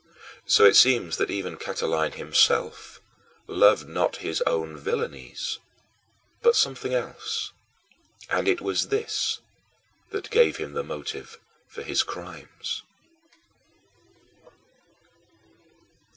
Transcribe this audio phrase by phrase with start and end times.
[0.47, 2.99] So it seems that even Catiline himself
[3.45, 5.59] loved not his own villainies,
[6.41, 7.51] but something else,
[8.27, 9.41] and it was this
[10.09, 11.37] that gave him the motive
[11.67, 12.81] for his crimes.